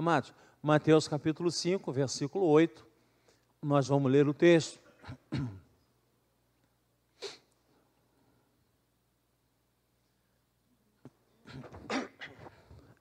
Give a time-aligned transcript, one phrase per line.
[0.00, 2.86] Amados, Mateus capítulo 5, versículo 8,
[3.60, 4.80] nós vamos ler o texto.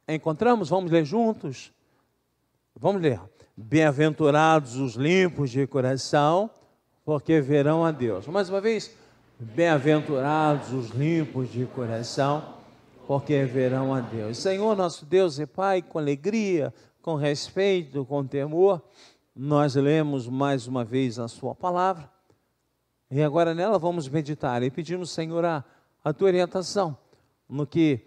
[0.09, 0.67] Encontramos?
[0.67, 1.71] Vamos ler juntos?
[2.75, 3.21] Vamos ler.
[3.55, 6.49] Bem-aventurados os limpos de coração,
[7.05, 8.27] porque verão a Deus.
[8.27, 8.93] Mais uma vez,
[9.39, 12.59] bem-aventurados os limpos de coração,
[13.07, 14.37] porque verão a Deus.
[14.37, 18.81] Senhor, nosso Deus e Pai, com alegria, com respeito, com temor,
[19.35, 22.09] nós lemos mais uma vez a Sua palavra.
[23.11, 25.63] E agora nela vamos meditar e pedimos, Senhor, a,
[26.03, 26.97] a tua orientação
[27.47, 28.05] no que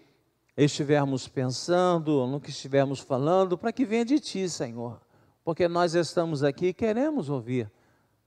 [0.57, 5.01] estivermos pensando, no que estivermos falando, para que venha de ti, Senhor.
[5.45, 7.71] Porque nós estamos aqui e queremos ouvir.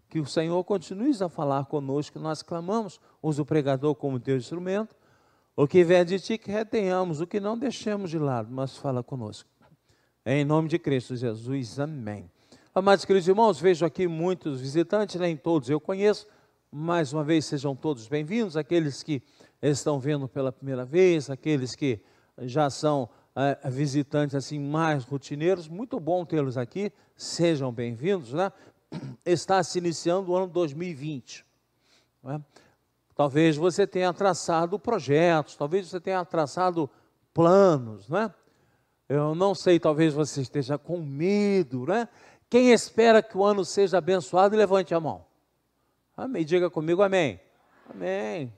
[0.09, 4.95] Que o Senhor continue a falar conosco, nós clamamos, usa o pregador como teu instrumento.
[5.55, 9.01] O que vier de ti, que retenhamos, o que não deixemos de lado, mas fala
[9.01, 9.49] conosco.
[10.27, 12.27] Em nome de Cristo Jesus, amém.
[12.73, 16.25] Amados queridos irmãos, vejo aqui muitos visitantes, nem todos eu conheço.
[16.71, 18.57] Mais uma vez, sejam todos bem-vindos.
[18.57, 19.21] Aqueles que
[19.61, 22.01] estão vendo pela primeira vez, aqueles que
[22.39, 28.51] já são é, visitantes assim mais rotineiros, muito bom tê-los aqui, sejam bem-vindos, né?
[29.23, 31.45] Está se iniciando o ano 2020.
[32.23, 32.41] Né?
[33.15, 36.89] Talvez você tenha traçado projetos, talvez você tenha traçado
[37.31, 38.33] planos, né?
[39.07, 42.07] Eu não sei, talvez você esteja com medo, né?
[42.49, 45.25] Quem espera que o ano seja abençoado, levante a mão.
[46.17, 46.45] Amém.
[46.45, 47.39] Diga comigo amém.
[47.89, 48.51] Amém.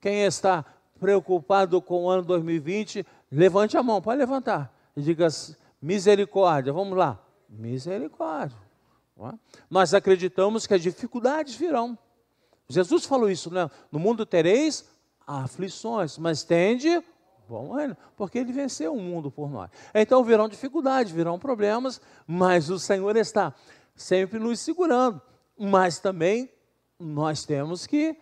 [0.00, 0.64] Quem está
[1.00, 4.72] preocupado com o ano 2020, levante a mão, pode levantar.
[4.96, 5.28] E diga
[5.80, 7.18] misericórdia, vamos lá.
[7.48, 8.56] Misericórdia.
[9.70, 11.98] Nós acreditamos que as dificuldades virão.
[12.68, 13.70] Jesus falou isso, né?
[13.90, 14.88] No mundo tereis
[15.26, 17.02] aflições, mas tende
[17.48, 19.70] bom ano, porque ele venceu o mundo por nós.
[19.94, 23.54] Então virão dificuldades, virão problemas, mas o Senhor está
[23.94, 25.20] sempre nos segurando.
[25.58, 26.50] Mas também
[26.98, 28.16] nós temos que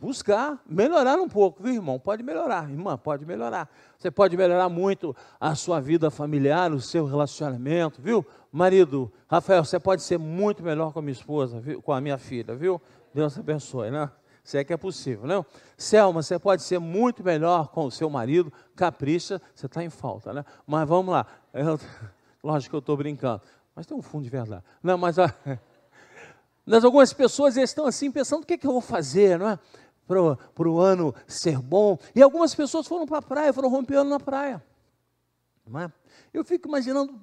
[0.00, 1.98] buscar melhorar um pouco, viu, irmão?
[1.98, 3.68] Pode melhorar, irmã, pode melhorar.
[3.98, 8.24] Você pode melhorar muito a sua vida familiar, o seu relacionamento, viu?
[8.50, 11.82] Marido, Rafael, você pode ser muito melhor com a minha esposa, viu?
[11.82, 12.80] com a minha filha, viu?
[13.12, 14.10] Deus abençoe, né?
[14.50, 15.46] Se é que é possível, não?
[15.78, 20.32] Selma, você pode ser muito melhor com o seu marido, capricha, você está em falta,
[20.32, 20.44] né?
[20.66, 21.24] Mas vamos lá.
[21.54, 21.78] Eu,
[22.42, 23.40] lógico que eu estou brincando,
[23.76, 24.64] mas tem um fundo de verdade.
[24.82, 25.14] Não, mas,
[26.66, 29.58] mas algumas pessoas estão assim pensando: o que, é que eu vou fazer, não é?
[30.04, 31.96] para o ano ser bom.
[32.12, 34.60] E algumas pessoas foram para a praia, foram rompeando na praia.
[35.64, 35.92] Não é?
[36.34, 37.20] Eu fico imaginando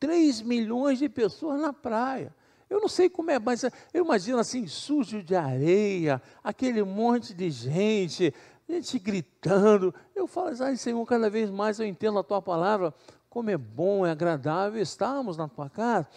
[0.00, 2.34] 3 milhões de pessoas na praia.
[2.72, 7.50] Eu não sei como é, mas eu imagino assim, sujo de areia, aquele monte de
[7.50, 8.32] gente,
[8.66, 9.94] gente gritando.
[10.16, 12.94] Eu falo assim, Senhor, cada vez mais eu entendo a tua palavra,
[13.28, 16.08] como é bom, é agradável estarmos na tua casa.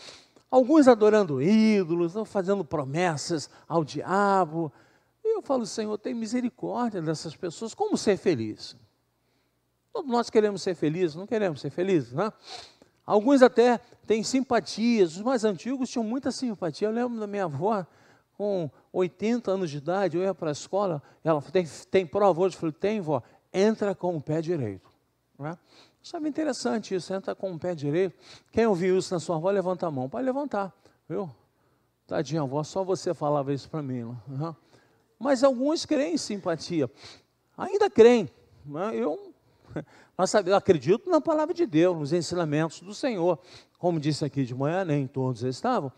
[0.50, 4.72] Alguns adorando ídolos, fazendo promessas ao diabo,
[5.22, 7.74] eu falo, Senhor, tem misericórdia dessas pessoas.
[7.74, 8.78] Como ser feliz?
[9.92, 12.32] Todos nós queremos ser felizes, não queremos ser felizes, né?
[13.06, 15.16] Alguns até têm simpatias.
[15.18, 16.88] Os mais antigos tinham muita simpatia.
[16.88, 17.86] Eu lembro da minha avó,
[18.38, 22.56] com 80 anos de idade, eu ia para a escola, ela tem, tem prova hoje,
[22.56, 23.22] eu falei, tem, vó,
[23.54, 24.90] entra com o pé direito.
[25.40, 25.58] Né?
[26.04, 28.16] Sabe interessante isso, entra com o pé direito.
[28.52, 30.10] Quem ouviu isso na sua avó, levanta a mão.
[30.10, 30.74] Pode levantar,
[31.10, 31.30] viu?
[32.06, 34.04] Tadinha avó, só você falava isso para mim.
[34.04, 34.56] Uhum.
[35.18, 36.92] Mas alguns creem em simpatia.
[37.58, 38.30] Ainda creem.
[38.66, 38.92] Né?
[38.96, 39.34] Eu,
[40.18, 43.40] mas sabe, eu acredito na palavra de Deus, nos ensinamentos do Senhor.
[43.78, 45.92] Como disse aqui de manhã, nem todos estavam.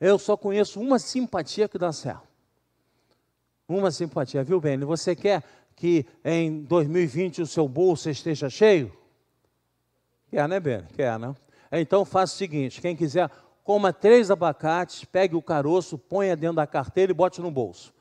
[0.00, 2.28] Eu só conheço uma simpatia que dá certo.
[3.68, 4.84] Uma simpatia, viu, Beni?
[4.84, 5.42] Você quer
[5.74, 8.92] que em 2020 o seu bolso esteja cheio?
[10.28, 10.86] Quer, né, Beni?
[10.94, 11.34] Quer, né?
[11.70, 13.30] Então faça o seguinte: quem quiser,
[13.64, 17.94] coma três abacates, pegue o caroço, ponha dentro da carteira e bote no bolso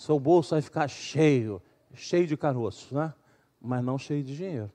[0.00, 1.60] seu bolso vai ficar cheio,
[1.92, 3.12] cheio de caroço, né?
[3.60, 4.70] Mas não cheio de dinheiro.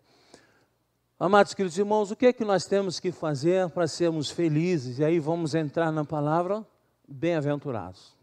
[1.18, 5.00] Amados queridos irmãos, o que é que nós temos que fazer para sermos felizes?
[5.00, 6.66] E aí vamos entrar na palavra
[7.08, 8.16] bem-aventurados.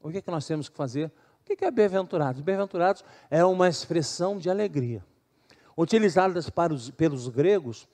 [0.00, 1.12] O que é que nós temos que fazer?
[1.42, 2.40] O que é bem-aventurados?
[2.40, 5.04] Bem-aventurados é uma expressão de alegria,
[5.76, 7.86] utilizada os, pelos gregos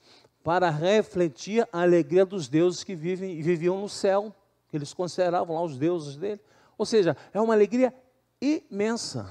[0.43, 4.33] para refletir a alegria dos deuses que vivem, viviam no céu,
[4.69, 6.39] que eles consideravam lá os deuses dele.
[6.77, 7.93] Ou seja, é uma alegria
[8.39, 9.29] imensa,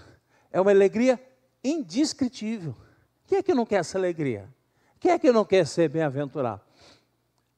[0.52, 1.18] é uma alegria
[1.62, 2.74] indescritível.
[3.26, 4.48] Quem é que não quer essa alegria?
[5.00, 6.62] Quem é que não quer ser bem-aventurado?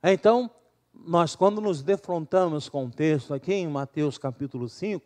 [0.03, 0.51] Então,
[0.93, 5.05] nós, quando nos defrontamos com o texto aqui em Mateus capítulo 5,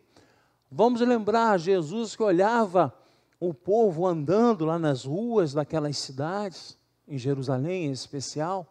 [0.71, 2.93] vamos lembrar Jesus que olhava
[3.39, 6.77] o povo andando lá nas ruas daquelas cidades,
[7.07, 8.65] em Jerusalém em especial,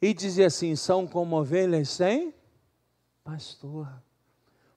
[0.00, 2.34] e dizia assim: são como ovelhas sem
[3.22, 3.88] pastor,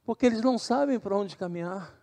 [0.05, 2.02] porque eles não sabem para onde caminhar.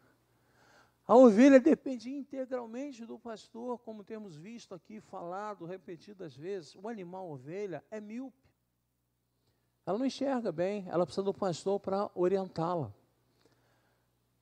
[1.10, 6.76] A ovelha depende integralmente do pastor, como temos visto aqui, falado repetidas vezes.
[6.76, 8.48] O animal ovelha é míope.
[9.84, 12.94] Ela não enxerga bem, ela precisa do pastor para orientá-la.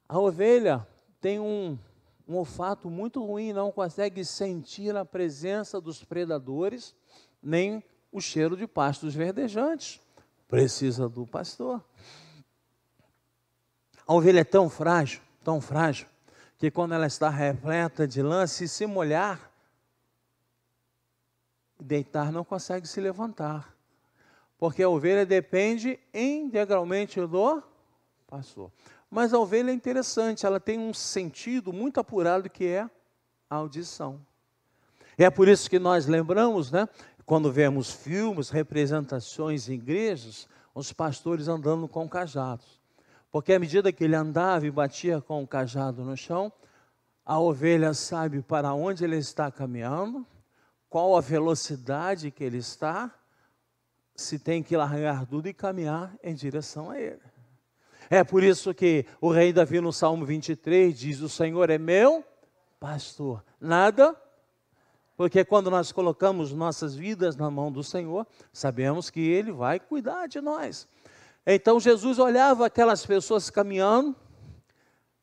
[0.07, 0.87] A ovelha
[1.23, 1.79] tem um,
[2.29, 6.95] um olfato muito ruim, não consegue sentir a presença dos predadores,
[7.43, 7.83] nem
[8.13, 10.03] o cheiro de pastos verdejantes.
[10.47, 11.83] Precisa do pastor.
[14.07, 16.07] A ovelha é tão frágil, tão frágil,
[16.59, 19.51] que quando ela está repleta de se se molhar,
[21.81, 23.73] deitar não consegue se levantar.
[24.59, 27.63] Porque a ovelha depende integralmente do
[28.27, 28.73] pastor.
[29.09, 32.91] Mas a ovelha é interessante, ela tem um sentido muito apurado que é
[33.49, 34.21] a audição.
[35.17, 36.89] É por isso que nós lembramos, né,
[37.25, 42.78] quando vemos filmes, representações em igrejas, os pastores andando com cajados.
[43.31, 46.53] Porque à medida que ele andava e batia com o cajado no chão,
[47.25, 50.27] a ovelha sabe para onde ele está caminhando,
[50.89, 53.15] qual a velocidade que ele está,
[54.15, 57.21] se tem que largar tudo e caminhar em direção a ele.
[58.11, 62.25] É por isso que o rei Davi no Salmo 23 diz: O Senhor é meu
[62.81, 64.17] pastor, nada.
[65.17, 70.29] Porque quando nós colocamos nossas vidas na mão do Senhor, sabemos que Ele vai cuidar
[70.29, 70.89] de nós.
[71.51, 74.15] Então Jesus olhava aquelas pessoas caminhando,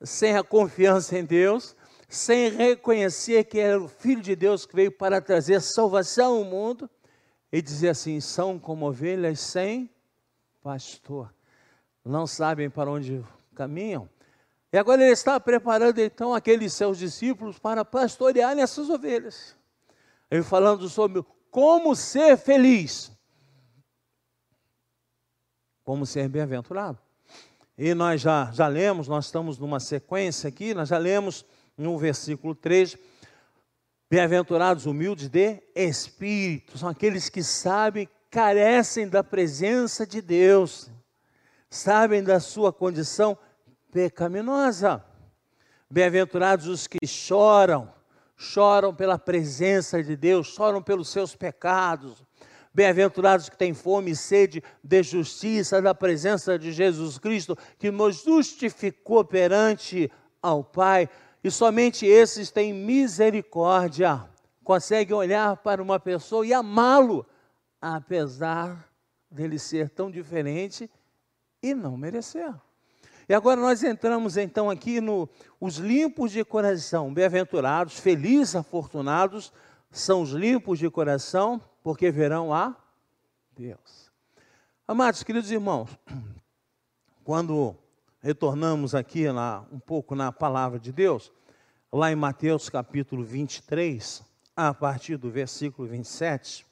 [0.01, 1.75] sem a confiança em Deus,
[2.10, 6.89] sem reconhecer que era o Filho de Deus que veio para trazer salvação ao mundo,
[7.51, 9.89] e dizia assim: são como ovelhas sem
[10.62, 11.33] pastor
[12.06, 13.25] não sabem para onde
[13.56, 14.07] caminham.
[14.72, 19.56] E agora ele está preparando então aqueles seus discípulos para pastorear essas ovelhas.
[20.30, 23.12] Ele falando sobre como ser feliz,
[25.86, 27.00] como ser bem-aventurado.
[27.78, 31.46] E nós já, já lemos, nós estamos numa sequência aqui, nós já lemos
[31.78, 32.98] no versículo 3,
[34.10, 40.92] bem-aventurados humildes de espírito, são aqueles que sabem, carecem da presença de Deus
[41.76, 43.38] sabem da sua condição
[43.92, 45.04] pecaminosa.
[45.90, 47.94] Bem-aventurados os que choram,
[48.36, 52.24] choram pela presença de Deus, choram pelos seus pecados.
[52.75, 58.22] Bem-aventurados que têm fome e sede de justiça, da presença de Jesus Cristo, que nos
[58.22, 60.12] justificou perante
[60.42, 61.10] ao Pai.
[61.42, 64.27] E somente esses têm misericórdia,
[64.62, 67.25] conseguem olhar para uma pessoa e amá-lo,
[67.80, 68.86] apesar
[69.31, 70.92] dele ser tão diferente
[71.63, 72.54] e não merecer.
[73.30, 75.30] E agora nós entramos então aqui no
[75.62, 79.54] os limpos de coração, bem-aventurados, felizes, afortunados
[79.89, 82.76] são os limpos de coração, porque verão a
[83.56, 84.12] Deus.
[84.88, 85.88] Amados, queridos irmãos,
[87.24, 87.78] quando
[88.20, 91.32] retornamos aqui na, um pouco na palavra de Deus,
[91.94, 94.24] lá em Mateus capítulo 23,
[94.56, 96.66] a partir do versículo 27,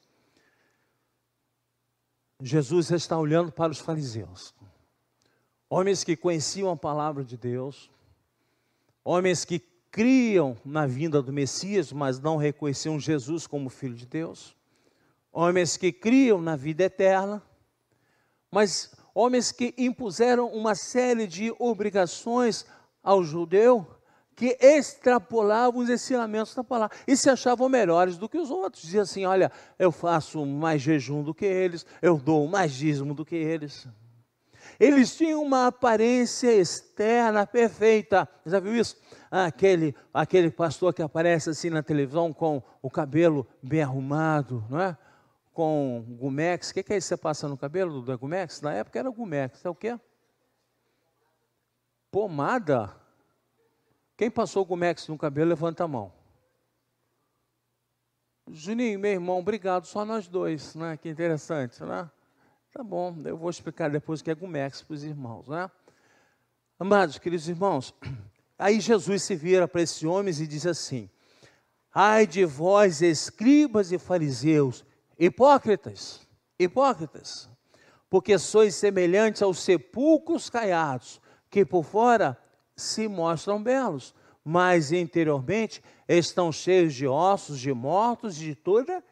[2.42, 4.52] Jesus está olhando para os fariseus.
[5.70, 7.88] Homens que conheciam a palavra de Deus,
[9.06, 9.60] homens que
[9.92, 14.56] criam na vinda do Messias, mas não reconheciam Jesus como Filho de Deus,
[15.34, 17.42] homens que criam na vida eterna,
[18.52, 22.66] mas homens que impuseram uma série de obrigações
[23.04, 23.86] ao judeu
[24.36, 28.84] que extrapolavam os ensinamentos da palavra e se achavam melhores do que os outros.
[28.84, 33.26] Diziam assim: olha, eu faço mais jejum do que eles, eu dou mais dízimo do
[33.26, 33.88] que eles.
[34.80, 38.28] Eles tinham uma aparência externa perfeita.
[38.46, 38.98] Já viu isso?
[39.30, 44.98] Aquele, aquele pastor que aparece assim na televisão com o cabelo bem arrumado, não é?
[45.54, 46.72] Com Gumex.
[46.72, 48.60] O que, que é isso que você passa no cabelo do Gumex?
[48.62, 49.64] Na época era Gumex.
[49.64, 49.98] É o quê?
[52.12, 52.94] Pomada.
[54.18, 56.12] Quem passou Gumex no cabelo, levanta a mão.
[58.48, 60.98] Juninho, meu irmão, obrigado, só nós dois, né?
[60.98, 62.10] Que interessante, né?
[62.74, 65.70] Tá bom, eu vou explicar depois o que é Gumex para os irmãos, né?
[66.78, 67.94] Amados, queridos irmãos,
[68.60, 71.10] aí Jesus se vira para esses homens e diz assim:
[71.94, 74.84] Ai de vós, escribas e fariseus,
[75.18, 76.28] hipócritas,
[76.60, 77.50] hipócritas,
[78.10, 82.38] porque sois semelhantes aos sepulcros caiados, que por fora
[82.76, 89.04] se mostram belos, mas interiormente estão cheios de ossos de mortos de toda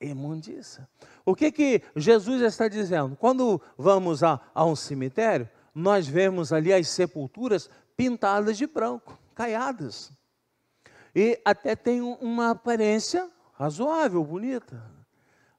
[0.00, 0.88] imundícia.
[1.24, 3.16] O que, que Jesus está dizendo?
[3.16, 10.12] Quando vamos a, a um cemitério, nós vemos ali as sepulturas pintadas de branco, caiadas.
[11.14, 14.99] E até tem uma aparência razoável, bonita.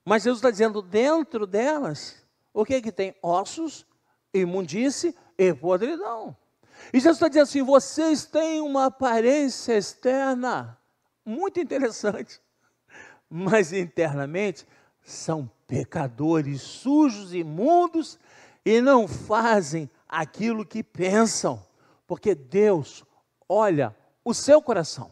[0.04, 2.16] Mas Jesus está dizendo, dentro delas,
[2.54, 3.16] o que, que tem?
[3.22, 3.86] Ossos,
[4.34, 6.36] imundície e podridão.
[6.92, 10.78] E Jesus está dizendo assim: vocês têm uma aparência externa
[11.24, 12.42] muito interessante,
[13.30, 14.66] mas internamente
[15.04, 18.20] são pecadores sujos, imundos
[18.66, 21.64] e não fazem aquilo que pensam,
[22.06, 23.04] porque Deus
[23.48, 25.12] olha o seu coração.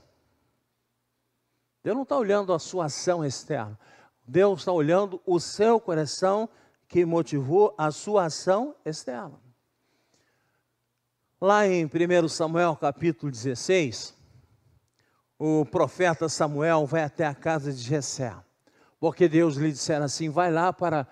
[1.83, 3.79] Deus não está olhando a sua ação externa,
[4.29, 6.47] Deus está olhando o seu coração
[6.87, 9.41] que motivou a sua ação externa.
[11.41, 14.15] Lá em 1 Samuel capítulo 16,
[15.39, 18.35] o profeta Samuel vai até a casa de Jessé,
[18.99, 21.07] porque Deus lhe dissera assim: vai lá para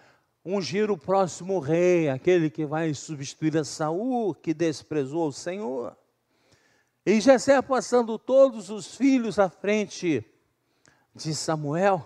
[0.46, 5.98] ungir o próximo rei, aquele que vai substituir a Saul, que desprezou o Senhor.
[7.04, 10.24] E Jessé passando todos os filhos à frente
[11.16, 12.06] de Samuel,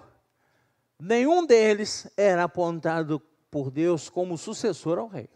[1.01, 5.27] nenhum deles era apontado por Deus como sucessor ao rei.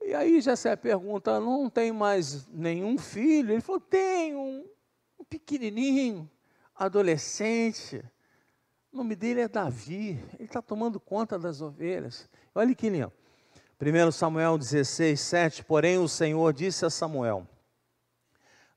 [0.00, 3.52] E aí Jessé pergunta: não tem mais nenhum filho?
[3.52, 4.64] Ele falou: tem um,
[5.18, 6.28] um pequenininho,
[6.74, 8.02] adolescente.
[8.90, 10.18] O nome dele é Davi.
[10.34, 12.28] Ele está tomando conta das ovelhas.
[12.54, 13.12] Olha que lindo.
[13.80, 15.64] 1 Samuel 16, 7.
[15.64, 17.46] Porém, o Senhor disse a Samuel: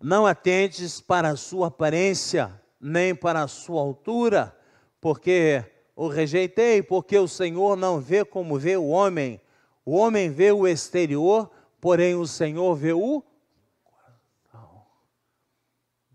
[0.01, 4.55] Não atentes para a sua aparência, nem para a sua altura,
[5.01, 5.65] porque
[5.95, 9.41] o rejeitei, porque o Senhor não vê como vê o homem
[9.85, 13.23] o homem vê o exterior, porém o Senhor vê o
[13.83, 14.85] coração.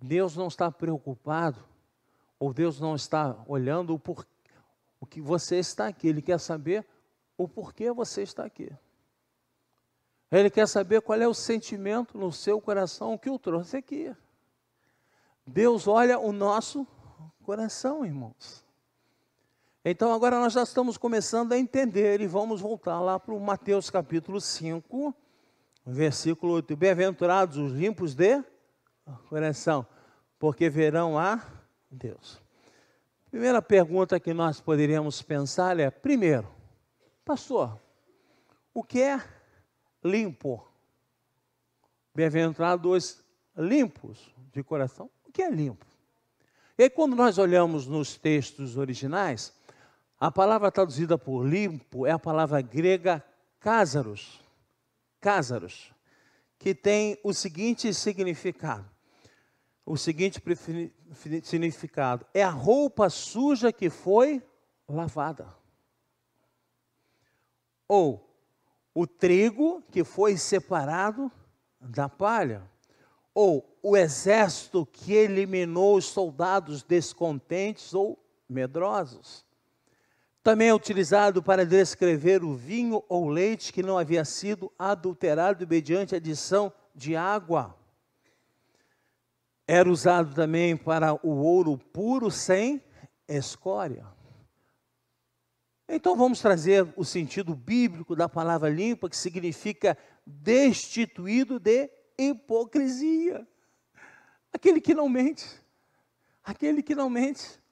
[0.00, 1.62] Deus não está preocupado,
[2.38, 4.26] ou Deus não está olhando o, por,
[5.00, 6.86] o que você está aqui, Ele quer saber
[7.36, 8.72] o porquê você está aqui.
[10.30, 14.14] Ele quer saber qual é o sentimento no seu coração que o trouxe aqui.
[15.46, 16.86] Deus olha o nosso
[17.44, 18.65] coração, irmãos.
[19.88, 23.88] Então agora nós já estamos começando a entender e vamos voltar lá para o Mateus
[23.88, 25.14] capítulo 5,
[25.86, 26.74] versículo 8.
[26.76, 28.42] Bem-aventurados os limpos de
[29.28, 29.86] coração,
[30.40, 31.40] porque verão a
[31.88, 32.42] Deus.
[33.30, 36.48] Primeira pergunta que nós poderíamos pensar é: primeiro,
[37.24, 37.80] pastor,
[38.74, 39.22] o que é
[40.02, 40.66] limpo?
[42.12, 43.22] Bem-aventurados
[43.56, 45.08] limpos de coração.
[45.24, 45.86] O que é limpo?
[46.76, 49.54] E aí, quando nós olhamos nos textos originais,
[50.18, 53.22] a palavra traduzida por limpo é a palavra grega
[53.60, 54.40] cásaros,
[55.20, 55.92] cásaros,
[56.58, 58.88] que tem o seguinte significado.
[59.84, 60.42] O seguinte
[61.44, 64.42] significado é a roupa suja que foi
[64.88, 65.54] lavada.
[67.86, 68.28] Ou
[68.92, 71.30] o trigo que foi separado
[71.78, 72.68] da palha.
[73.32, 78.18] Ou o exército que eliminou os soldados descontentes ou
[78.48, 79.45] medrosos.
[80.46, 86.14] Também é utilizado para descrever o vinho ou leite que não havia sido adulterado mediante
[86.14, 87.76] adição de água.
[89.66, 92.80] Era usado também para o ouro puro sem
[93.26, 94.06] escória.
[95.88, 103.44] Então vamos trazer o sentido bíblico da palavra limpa, que significa destituído de hipocrisia.
[104.52, 105.44] Aquele que não mente.
[106.44, 107.65] Aquele que não mente.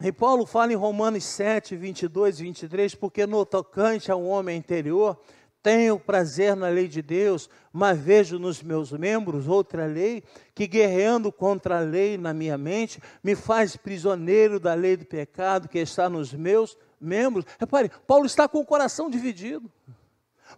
[0.00, 5.18] E Paulo fala em Romanos 7, 22 e 23, porque no tocante ao homem interior,
[5.60, 10.22] tenho prazer na lei de Deus, mas vejo nos meus membros outra lei,
[10.54, 15.68] que guerreando contra a lei na minha mente, me faz prisioneiro da lei do pecado
[15.68, 17.44] que está nos meus membros.
[17.58, 19.68] Repare, Paulo está com o coração dividido.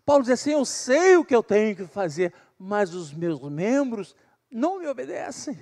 [0.05, 4.15] Paulo diz assim: Eu sei o que eu tenho que fazer, mas os meus membros
[4.51, 5.59] não me obedecem.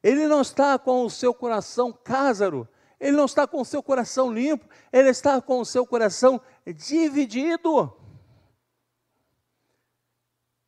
[0.00, 2.68] Ele não está com o seu coração cásaro,
[3.00, 7.92] ele não está com o seu coração limpo, ele está com o seu coração dividido.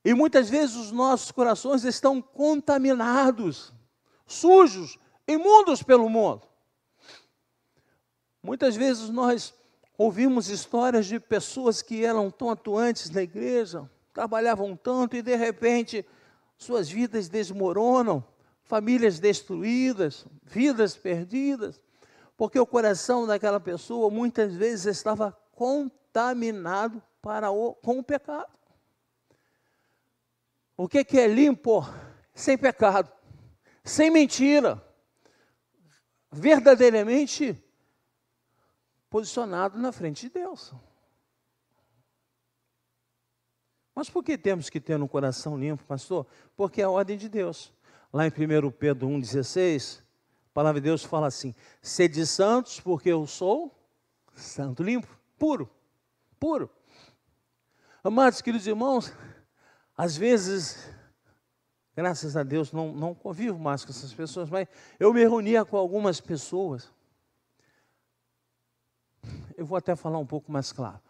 [0.05, 3.73] E muitas vezes os nossos corações estão contaminados,
[4.27, 6.47] sujos, imundos pelo mundo.
[8.43, 9.53] Muitas vezes nós
[9.99, 16.07] ouvimos histórias de pessoas que eram tão atuantes na igreja, trabalhavam tanto e de repente
[16.57, 18.25] suas vidas desmoronam,
[18.63, 21.81] famílias destruídas, vidas perdidas
[22.37, 28.53] porque o coração daquela pessoa muitas vezes estava contaminado para o, com o pecado.
[30.77, 31.83] O que, que é limpo?
[32.35, 33.11] Sem pecado,
[33.83, 34.83] sem mentira,
[36.31, 37.59] verdadeiramente
[39.09, 40.75] posicionado na frente de Deus.
[43.95, 46.27] Mas por que temos que ter um coração limpo, pastor?
[46.55, 47.73] Porque é a ordem de Deus.
[48.13, 50.03] Lá em 1 Pedro 1,16,
[50.57, 53.79] palavra de Deus fala assim: sede santos, porque eu sou
[54.33, 55.07] santo, limpo,
[55.39, 55.69] puro,
[56.41, 56.71] puro.
[58.03, 59.13] Amados queridos irmãos,
[59.95, 60.91] às vezes,
[61.95, 64.67] graças a Deus, não, não convivo mais com essas pessoas, mas
[64.99, 66.91] eu me reunia com algumas pessoas.
[69.59, 71.01] Eu vou até falar um pouco mais claro.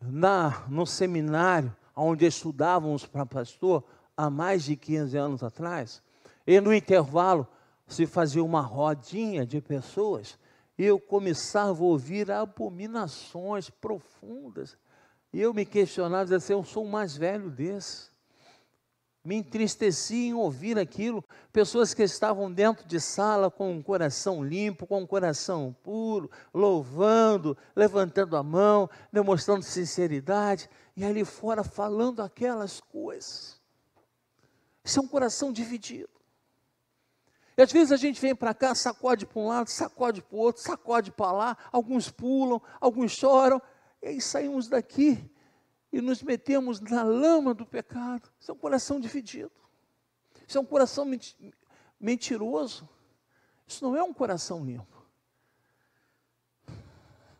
[0.00, 3.84] Na, no seminário, onde estudávamos para pastor,
[4.16, 6.02] há mais de 15 anos atrás,
[6.44, 7.46] e no intervalo,
[7.88, 10.38] se fazia uma rodinha de pessoas,
[10.76, 14.76] e eu começava a ouvir abominações profundas.
[15.32, 18.10] E eu me questionava, assim, eu sou o mais velho desse.
[19.24, 21.24] Me entristeci em ouvir aquilo.
[21.52, 27.56] Pessoas que estavam dentro de sala com um coração limpo, com um coração puro, louvando,
[27.74, 33.60] levantando a mão, demonstrando sinceridade, e ali fora falando aquelas coisas.
[34.84, 36.17] Isso é um coração dividido.
[37.58, 40.38] E às vezes a gente vem para cá, sacode para um lado, sacode para o
[40.38, 43.60] outro, sacode para lá, alguns pulam, alguns choram,
[44.00, 45.28] e aí saímos daqui
[45.92, 48.30] e nos metemos na lama do pecado.
[48.38, 49.50] Isso é um coração dividido.
[50.46, 51.04] Isso é um coração
[51.98, 52.88] mentiroso.
[53.66, 55.04] Isso não é um coração limpo.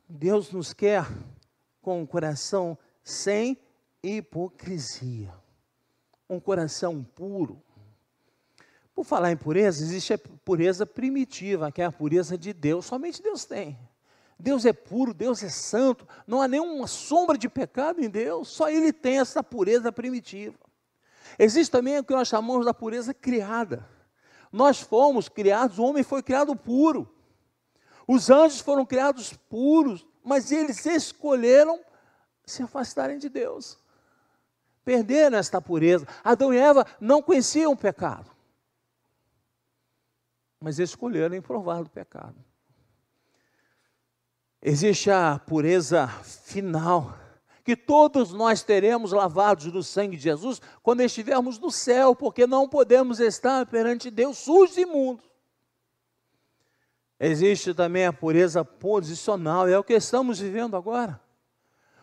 [0.09, 1.07] Deus nos quer
[1.81, 3.57] com um coração sem
[4.03, 5.33] hipocrisia.
[6.29, 7.63] Um coração puro,
[8.99, 12.85] por falar em pureza, existe a pureza primitiva, que é a pureza de Deus.
[12.85, 13.79] Somente Deus tem.
[14.37, 18.69] Deus é puro, Deus é santo, não há nenhuma sombra de pecado em Deus, só
[18.69, 20.59] Ele tem essa pureza primitiva.
[21.39, 23.89] Existe também o que nós chamamos da pureza criada.
[24.51, 27.09] Nós fomos criados, o homem foi criado puro.
[28.05, 31.79] Os anjos foram criados puros, mas eles escolheram
[32.45, 33.79] se afastarem de Deus.
[34.85, 36.05] Perderam esta pureza.
[36.25, 38.37] Adão e Eva não conheciam o pecado
[40.61, 42.37] mas escolheram provar do pecado.
[44.61, 47.17] Existe a pureza final,
[47.63, 52.69] que todos nós teremos lavados no sangue de Jesus quando estivermos no céu, porque não
[52.69, 55.29] podemos estar perante Deus sujos e imundos.
[57.21, 61.21] Existe também a pureza posicional, é o que estamos vivendo agora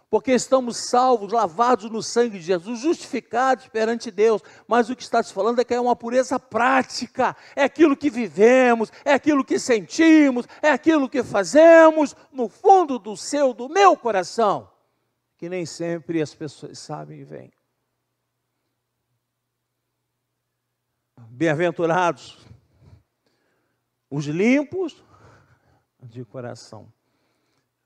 [0.09, 4.41] porque estamos salvos, lavados no sangue de Jesus, justificados perante Deus.
[4.67, 8.09] Mas o que está se falando é que é uma pureza prática, é aquilo que
[8.09, 13.97] vivemos, é aquilo que sentimos, é aquilo que fazemos no fundo do seu, do meu
[13.97, 14.71] coração,
[15.37, 17.51] que nem sempre as pessoas sabem e veem.
[21.29, 22.45] Bem-aventurados
[24.09, 25.03] os limpos
[26.01, 26.93] de coração.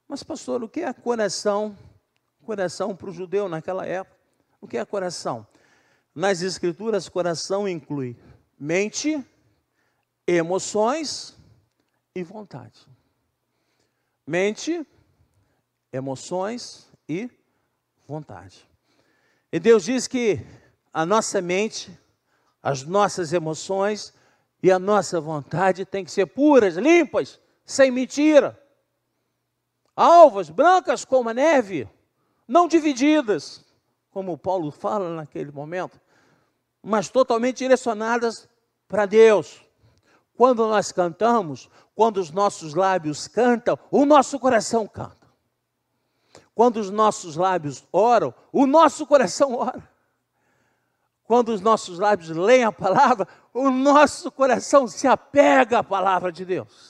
[0.07, 1.75] Mas, pastor, o que é coração?
[2.49, 4.17] Coração para o judeu naquela época.
[4.59, 5.45] O que é coração?
[6.15, 8.17] Nas escrituras, coração inclui
[8.59, 9.23] mente,
[10.25, 11.37] emoções
[12.15, 12.87] e vontade.
[14.25, 14.83] Mente,
[15.93, 17.29] emoções e
[18.07, 18.67] vontade.
[19.51, 20.43] E Deus diz que
[20.91, 21.95] a nossa mente,
[22.63, 24.11] as nossas emoções
[24.63, 28.59] e a nossa vontade tem que ser puras, limpas, sem mentira.
[29.95, 31.87] Alvas, brancas como a neve
[32.49, 33.63] não divididas,
[34.09, 36.01] como Paulo fala naquele momento,
[36.81, 38.49] mas totalmente direcionadas
[38.87, 39.61] para Deus.
[40.35, 45.29] Quando nós cantamos, quando os nossos lábios cantam, o nosso coração canta.
[46.55, 49.87] Quando os nossos lábios oram, o nosso coração ora.
[51.25, 56.43] Quando os nossos lábios leem a palavra, o nosso coração se apega à palavra de
[56.43, 56.88] Deus.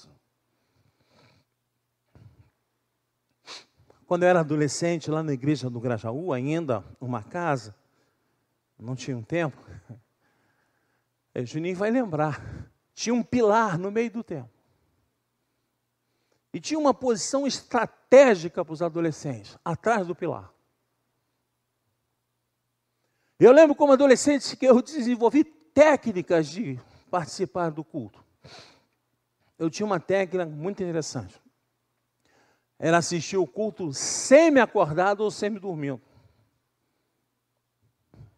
[4.09, 7.75] Quando eu era adolescente, lá na igreja do Grajaú, ainda uma casa,
[8.75, 9.55] não tinha um tempo,
[11.31, 12.43] é, Juninho vai lembrar,
[12.91, 14.49] tinha um pilar no meio do templo.
[16.51, 20.51] E tinha uma posição estratégica para os adolescentes, atrás do pilar.
[23.39, 26.79] Eu lembro como adolescente que eu desenvolvi técnicas de
[27.11, 28.25] participar do culto.
[29.59, 31.39] Eu tinha uma técnica muito interessante
[32.79, 36.01] era assistir o culto semi-acordado ou semi-dormindo.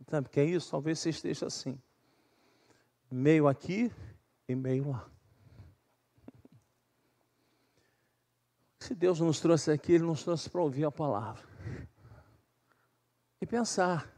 [0.10, 0.72] Sabe o que é isso?
[0.72, 1.80] Talvez você esteja assim.
[3.10, 3.92] Meio aqui
[4.50, 5.08] e meio lá.
[8.80, 11.44] Se Deus nos trouxe aqui, Ele nos trouxe para ouvir a palavra.
[13.40, 14.12] E pensar.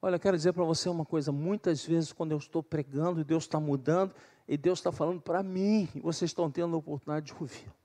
[0.00, 3.24] Olha, eu quero dizer para você uma coisa: muitas vezes, quando eu estou pregando e
[3.24, 4.14] Deus está mudando,
[4.46, 7.81] e Deus está falando para mim, e vocês estão tendo a oportunidade de ouvir.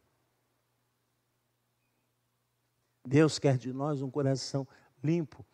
[3.08, 4.68] Deus quer de nós um coração
[5.02, 5.46] limpo.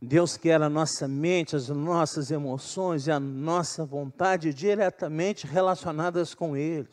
[0.00, 6.56] Deus quer a nossa mente, as nossas emoções e a nossa vontade diretamente relacionadas com
[6.56, 6.88] Ele.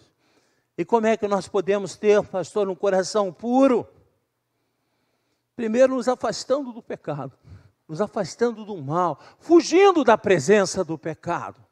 [0.75, 3.87] E como é que nós podemos ter, pastor, um coração puro?
[5.55, 7.37] Primeiro, nos afastando do pecado,
[7.87, 11.63] nos afastando do mal, fugindo da presença do pecado.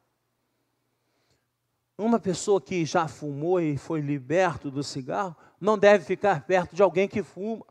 [1.98, 6.82] Uma pessoa que já fumou e foi liberto do cigarro não deve ficar perto de
[6.82, 7.66] alguém que fuma.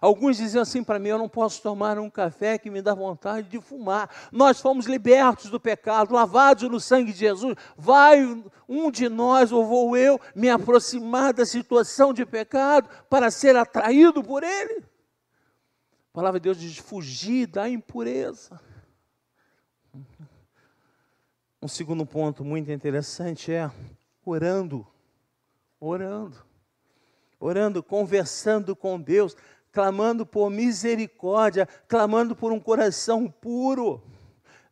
[0.00, 3.48] Alguns diziam assim para mim: eu não posso tomar um café que me dá vontade
[3.48, 4.10] de fumar.
[4.30, 7.56] Nós fomos libertos do pecado, lavados no sangue de Jesus.
[7.76, 8.22] Vai
[8.68, 14.22] um de nós, ou vou eu, me aproximar da situação de pecado para ser atraído
[14.22, 14.84] por ele?
[16.10, 18.60] A palavra de Deus diz: fugir da impureza.
[21.64, 23.70] Um segundo ponto muito interessante é
[24.22, 24.86] orando,
[25.80, 26.36] orando,
[27.40, 29.34] orando, conversando com Deus,
[29.74, 34.00] clamando por misericórdia, clamando por um coração puro.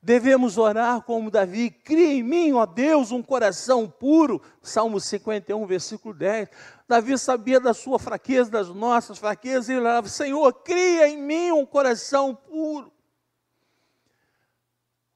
[0.00, 4.40] Devemos orar como Davi, cria em mim, ó Deus, um coração puro.
[4.62, 6.48] Salmo 51, versículo 10.
[6.86, 11.50] Davi sabia da sua fraqueza, das nossas fraquezas, e ele orava, Senhor, cria em mim
[11.50, 12.92] um coração puro.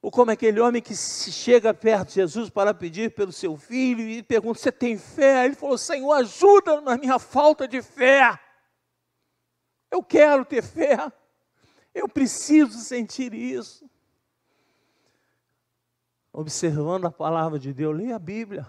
[0.03, 4.23] Ou como aquele homem que chega perto de Jesus para pedir pelo seu filho e
[4.23, 5.45] pergunta: Você tem fé?
[5.45, 8.39] Ele falou: Senhor, ajuda na minha falta de fé.
[9.97, 11.11] Eu quero ter fé.
[11.95, 13.89] Eu preciso sentir isso.
[16.31, 18.69] Observando a palavra de Deus, leia a Bíblia.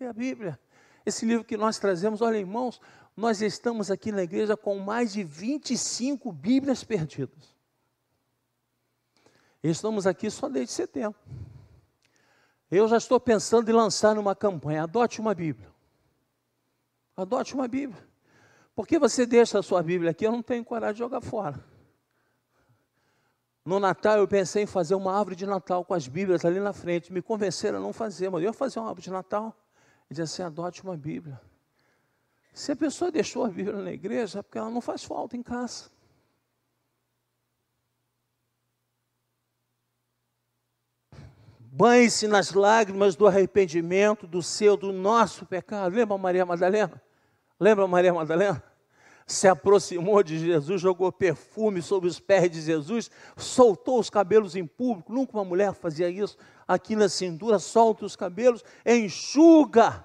[0.00, 0.58] Leia a Bíblia.
[1.04, 2.80] Esse livro que nós trazemos, olha, irmãos,
[3.14, 7.54] nós estamos aqui na igreja com mais de 25 Bíblias perdidas.
[9.62, 11.20] Estamos aqui só desde setembro.
[12.70, 14.84] Eu já estou pensando em lançar uma campanha.
[14.84, 15.70] Adote uma Bíblia.
[17.14, 18.07] Adote uma Bíblia.
[18.78, 20.24] Por que você deixa a sua Bíblia aqui?
[20.24, 21.58] Eu não tenho coragem de jogar fora.
[23.64, 26.72] No Natal eu pensei em fazer uma árvore de Natal com as Bíblias ali na
[26.72, 27.12] frente.
[27.12, 29.52] Me convenceram a não fazer, mas eu ia fazer uma árvore de Natal.
[30.08, 31.40] E disse assim: adote uma Bíblia.
[32.54, 35.42] Se a pessoa deixou a Bíblia na igreja, é porque ela não faz falta em
[35.42, 35.90] casa.
[41.58, 45.96] Banhe-se nas lágrimas do arrependimento do seu, do nosso pecado.
[45.96, 47.07] Lembra Maria Madalena?
[47.58, 48.62] Lembra Maria Madalena?
[49.26, 54.66] Se aproximou de Jesus, jogou perfume sobre os pés de Jesus, soltou os cabelos em
[54.66, 55.12] público.
[55.12, 56.38] Nunca uma mulher fazia isso.
[56.66, 60.02] Aqui na cintura, solta os cabelos, enxuga,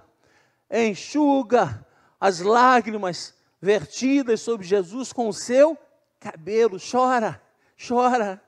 [0.70, 1.86] enxuga
[2.20, 5.78] as lágrimas vertidas sobre Jesus com o seu
[6.20, 6.78] cabelo.
[6.78, 7.42] Chora,
[7.88, 8.42] chora,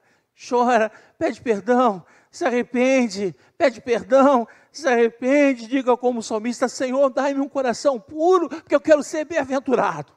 [0.49, 2.05] chora, pede perdão,
[2.36, 8.76] se arrepende, pede perdão, se arrepende, diga como salmista: Senhor, dai-me um coração puro, porque
[8.76, 10.12] eu quero ser bem-aventurado.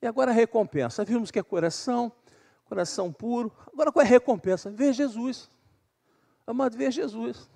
[0.00, 1.04] E agora a recompensa.
[1.04, 2.12] Vimos que é coração,
[2.66, 3.52] coração puro.
[3.72, 4.70] Agora qual é a recompensa?
[4.70, 5.50] Ver Jesus.
[6.46, 7.50] Amado, ver Jesus.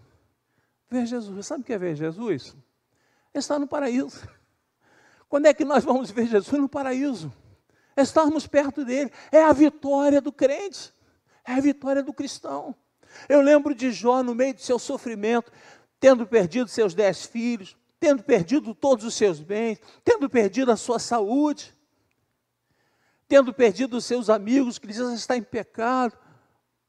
[0.91, 1.47] Ver Jesus.
[1.47, 2.57] Sabe o que é ver Jesus?
[3.33, 4.29] É estar no paraíso.
[5.29, 6.61] Quando é que nós vamos ver Jesus?
[6.61, 7.33] No paraíso.
[7.97, 9.13] É estarmos perto dele.
[9.31, 10.93] É a vitória do crente.
[11.47, 12.75] É a vitória do cristão.
[13.29, 15.53] Eu lembro de Jó no meio do seu sofrimento,
[16.01, 20.99] tendo perdido seus dez filhos, tendo perdido todos os seus bens, tendo perdido a sua
[20.99, 21.73] saúde,
[23.29, 26.17] tendo perdido os seus amigos que diziam está em pecado.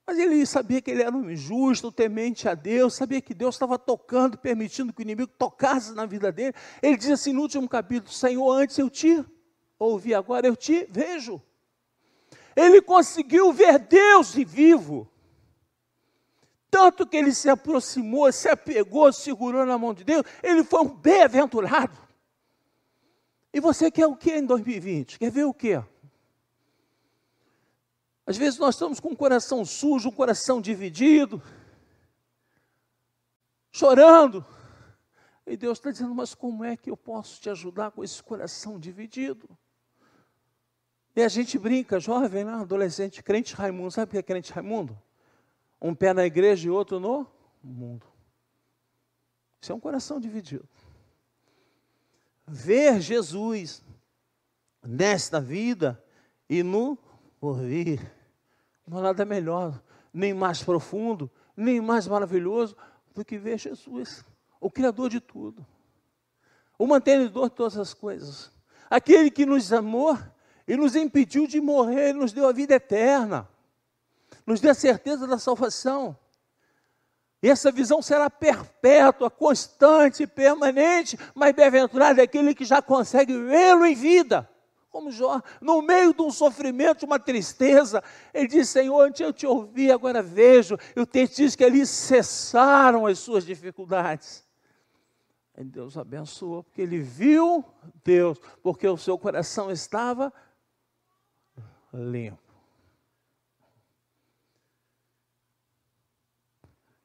[0.08, 3.80] Mas ele sabia que ele era um justo, temente a Deus, sabia que Deus estava
[3.80, 6.54] tocando, permitindo que o inimigo tocasse na vida dele.
[6.82, 9.26] Ele diz assim no último capítulo: Senhor, antes eu te
[9.80, 11.42] ouvi, agora eu te vejo.
[12.56, 15.10] Ele conseguiu ver Deus de vivo.
[16.70, 20.90] Tanto que ele se aproximou, se apegou, segurou na mão de Deus, ele foi um
[20.90, 21.98] bem-aventurado.
[23.54, 25.18] E você quer o que em 2020?
[25.20, 25.82] Quer ver o que?
[28.26, 31.42] Às vezes nós estamos com o coração sujo, um coração dividido,
[33.72, 34.44] chorando.
[35.46, 38.80] E Deus está dizendo: Mas como é que eu posso te ajudar com esse coração
[38.80, 39.48] dividido?
[41.16, 42.54] E a gente brinca, jovem, né?
[42.54, 43.92] adolescente, crente Raimundo.
[43.92, 44.98] Sabe o que é crente Raimundo?
[45.82, 47.26] Um pé na igreja e outro no
[47.64, 48.06] mundo.
[49.62, 50.68] Isso é um coração dividido.
[52.46, 53.84] Ver Jesus
[54.84, 56.04] nesta vida
[56.50, 56.98] e no
[57.40, 58.00] porvir.
[58.86, 59.82] Não há nada melhor,
[60.14, 62.76] nem mais profundo, nem mais maravilhoso
[63.14, 64.24] do que ver Jesus,
[64.60, 65.66] o Criador de tudo,
[66.78, 68.52] o mantenedor de todas as coisas,
[68.90, 70.18] aquele que nos amou
[70.68, 73.48] e nos impediu de morrer, nos deu a vida eterna,
[74.46, 76.18] nos deu a certeza da salvação.
[77.42, 83.86] E essa visão será perpétua, constante, permanente, mas bem-aventurado é aquele que já consegue vê-lo
[83.86, 84.50] em vida.
[84.90, 89.32] como Jó, no meio de um sofrimento, de uma tristeza, ele diz: Senhor, antes eu
[89.32, 90.76] te ouvi, agora vejo.
[90.96, 94.44] E o texto diz que ali cessaram as suas dificuldades.
[95.56, 97.64] E Deus abençoou, porque ele viu
[98.04, 100.34] Deus, porque o seu coração estava
[101.96, 102.44] limpo.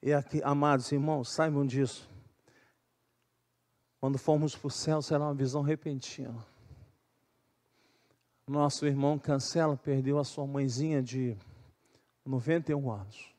[0.03, 2.09] E aqui, amados irmãos, saibam disso.
[4.01, 6.45] Quando formos para o céu, será uma visão repentina.
[8.47, 11.37] Nosso irmão Cancela perdeu a sua mãezinha de
[12.25, 13.35] 91 anos.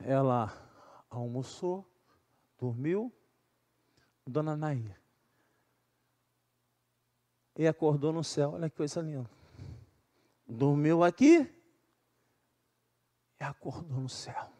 [0.00, 0.52] Ela
[1.08, 1.86] almoçou,
[2.58, 3.12] dormiu,
[4.26, 5.00] Dona Nair.
[7.56, 8.50] E acordou no céu.
[8.50, 9.35] Olha que coisa linda.
[10.46, 11.50] Dormiu aqui
[13.40, 14.50] e acordou no céu.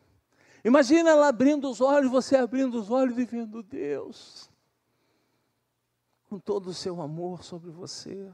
[0.64, 4.51] Imagina ela abrindo os olhos, você abrindo os olhos e vendo Deus
[6.29, 8.31] com todo o seu amor sobre você,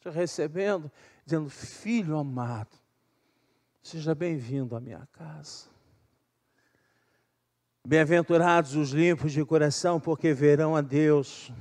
[0.00, 0.90] te recebendo,
[1.24, 2.78] dizendo: Filho amado,
[3.82, 5.68] seja bem-vindo à minha casa.
[7.86, 11.52] Bem-aventurados os limpos de coração, porque verão a Deus.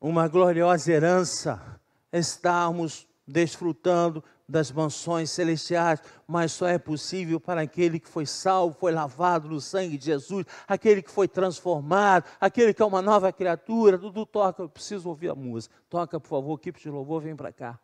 [0.00, 1.80] Uma gloriosa herança
[2.12, 8.90] estarmos desfrutando das mansões celestiais, mas só é possível para aquele que foi salvo, foi
[8.90, 13.96] lavado no sangue de Jesus, aquele que foi transformado, aquele que é uma nova criatura.
[13.96, 15.74] Dudu, toca, eu preciso ouvir a música.
[15.88, 17.78] Toca, por favor, equipe de louvor, vem para cá.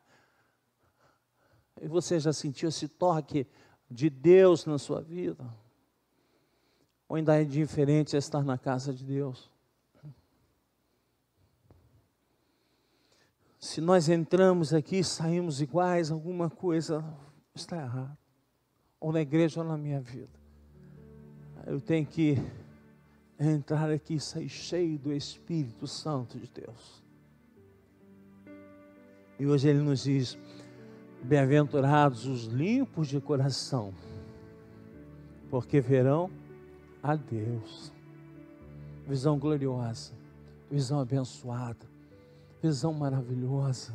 [1.80, 3.46] E você já sentiu esse toque
[3.88, 5.44] de Deus na sua vida?
[7.09, 9.48] Ou ainda é diferente estar na casa de Deus?
[13.59, 17.05] Se nós entramos aqui e saímos iguais, alguma coisa
[17.55, 18.19] está errada.
[19.01, 20.38] Ou na igreja ou na minha vida.
[21.66, 22.37] Eu tenho que
[23.40, 27.03] entrar aqui e sair cheio do Espírito Santo de Deus.
[29.38, 30.38] E hoje ele nos diz:
[31.23, 33.92] Bem-aventurados os limpos de coração,
[35.51, 36.31] porque verão
[37.03, 37.92] a Deus.
[39.07, 40.12] Visão gloriosa,
[40.71, 41.95] visão abençoada
[42.66, 43.92] visão maravilhosa.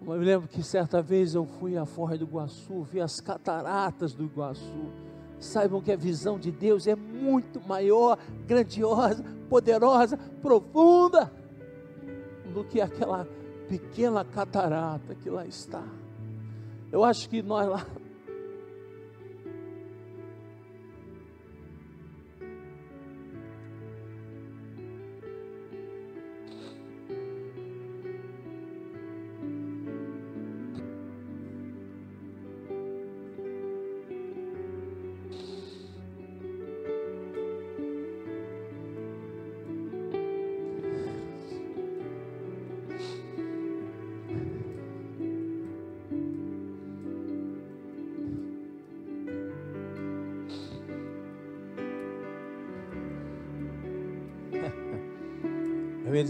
[0.00, 4.14] Eu me lembro que certa vez eu fui à Forra do Iguaçu, vi as cataratas
[4.14, 4.86] do Iguaçu.
[5.38, 11.30] Saibam que a visão de Deus é muito maior, grandiosa, poderosa, profunda
[12.54, 13.26] do que aquela
[13.68, 15.84] pequena catarata que lá está.
[16.90, 17.86] Eu acho que nós lá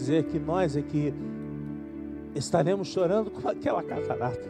[0.09, 1.13] dizer que nós é que
[2.35, 4.49] estaremos chorando com aquela catarata.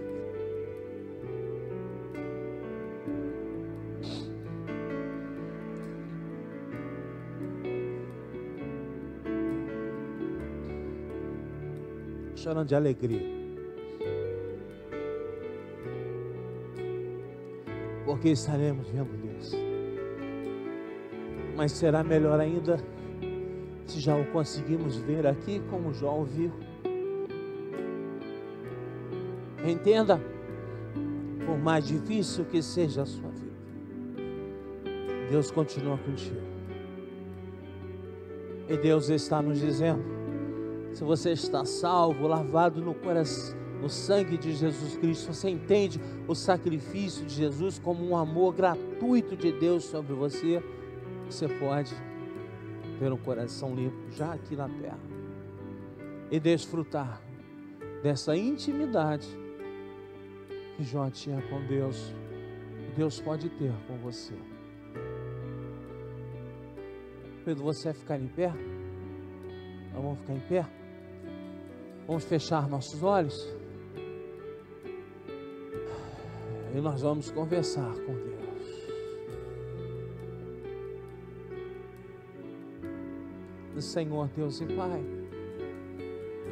[12.37, 13.37] Chorando de alegria.
[18.05, 19.53] Porque estaremos vendo Deus.
[21.57, 22.79] Mas será melhor ainda
[23.99, 26.53] já o conseguimos ver aqui como João viu.
[29.67, 30.21] Entenda,
[31.45, 33.57] por mais difícil que seja a sua vida,
[35.31, 36.41] Deus continua contigo.
[38.69, 40.03] E Deus está nos dizendo:
[40.93, 46.35] se você está salvo, lavado no coração, no sangue de Jesus Cristo, você entende o
[46.35, 50.63] sacrifício de Jesus como um amor gratuito de Deus sobre você,
[51.29, 51.95] você pode
[53.05, 54.99] um coração limpo já aqui na terra
[56.31, 57.21] e desfrutar
[58.03, 59.29] dessa intimidade
[60.77, 62.13] que Jó tinha com Deus
[62.99, 64.35] Deus pode ter com você.
[67.45, 68.53] Pedro, você vai ficar em pé?
[69.93, 70.67] Nós vamos ficar em pé?
[72.09, 73.55] Vamos fechar nossos olhos?
[76.75, 78.38] E nós vamos conversar com Deus.
[83.83, 85.05] Senhor Deus e Pai.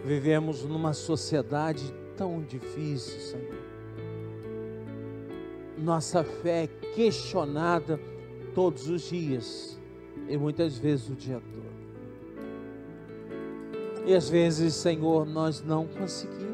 [0.05, 3.67] Vivemos numa sociedade tão difícil, Senhor.
[5.79, 8.01] Nossa fé é questionada
[8.55, 9.79] todos os dias
[10.29, 11.67] e muitas vezes o dia todo.
[14.07, 16.47] E às vezes, Senhor, nós não conseguimos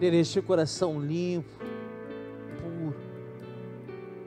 [0.00, 1.58] ter este coração limpo,
[2.60, 2.96] puro.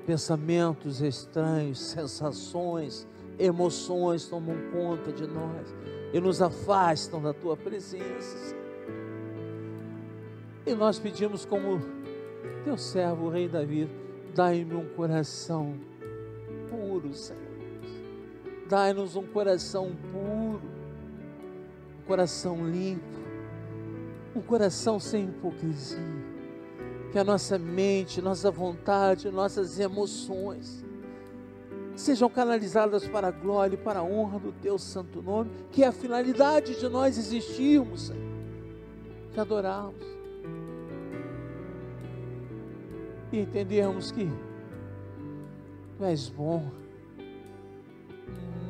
[0.06, 3.08] Pensamentos estranhos, sensações,
[3.42, 5.74] emoções tomam conta de nós
[6.14, 8.56] e nos afastam da tua presença.
[10.66, 11.82] E nós pedimos como
[12.64, 13.90] teu servo, o rei Davi,
[14.36, 15.74] dai-me um coração
[16.70, 17.42] puro, Senhor.
[18.70, 20.62] Dai-nos um coração puro,
[22.00, 23.20] um coração limpo,
[24.36, 25.98] um coração sem hipocrisia.
[27.12, 30.86] Que a nossa mente, nossa vontade, nossas emoções
[31.96, 35.88] sejam canalizadas para a glória e para a honra do teu santo nome, que é
[35.88, 38.32] a finalidade de nós existirmos, Senhor.
[39.34, 40.04] Te adorarmos
[43.32, 44.30] e entendermos que
[46.02, 46.64] Tu és bom,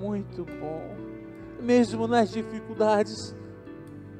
[0.01, 0.83] muito bom,
[1.61, 3.33] mesmo nas dificuldades,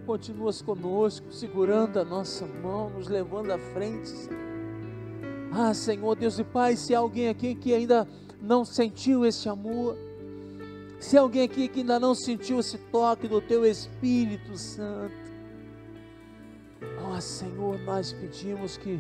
[0.06, 4.14] continuas conosco, segurando a nossa mão, nos levando à frente.
[5.52, 8.08] Ah, Senhor Deus e Pai, se há alguém aqui que ainda
[8.42, 9.96] não sentiu esse amor,
[11.00, 15.14] se alguém aqui que ainda não sentiu esse toque do Teu Espírito Santo,
[17.04, 19.00] ó oh, Senhor, nós pedimos que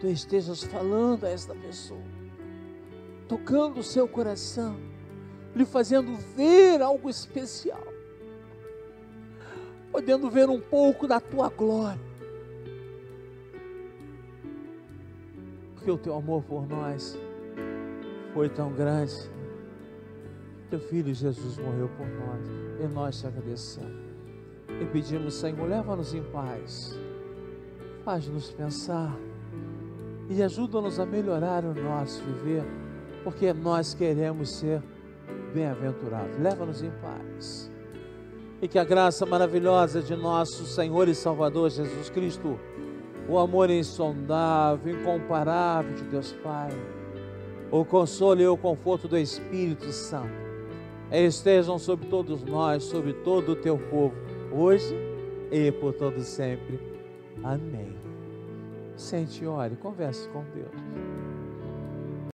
[0.00, 2.00] tu estejas falando a esta pessoa,
[3.28, 4.76] tocando o seu coração,
[5.54, 7.82] lhe fazendo ver algo especial,
[9.90, 12.00] podendo ver um pouco da tua glória,
[15.74, 17.18] porque o teu amor por nós
[18.32, 19.14] foi tão grande.
[20.68, 22.46] Teu filho Jesus morreu por nós
[22.80, 24.10] e nós te agradecemos.
[24.80, 26.98] E pedimos, Senhor, leva-nos em paz,
[28.04, 29.14] faz-nos pensar
[30.28, 32.64] e ajuda-nos a melhorar o nosso viver,
[33.24, 34.80] porque nós queremos ser
[35.52, 36.38] bem-aventurados.
[36.38, 37.70] Leva-nos em paz.
[38.62, 42.60] E que a graça maravilhosa de nosso Senhor e Salvador Jesus Cristo,
[43.28, 46.70] o amor insondável, incomparável de Deus Pai,
[47.70, 50.50] o consolo e o conforto do Espírito Santo
[51.10, 54.14] estejam sobre todos nós, sobre todo o teu povo,
[54.52, 54.94] hoje
[55.50, 56.80] e por todo sempre.
[57.42, 57.96] Amém.
[58.96, 61.09] Sente, ore, converse com Deus.